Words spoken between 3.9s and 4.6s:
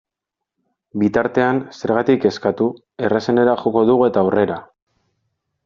dugu eta aurrera!